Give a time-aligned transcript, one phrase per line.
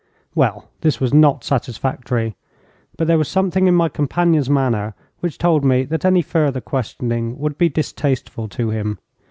[0.33, 2.35] Well, this was not satisfactory,
[2.97, 7.37] but there was something in my companion's manner which told me that any further questioning
[7.37, 8.97] would be distasteful to him.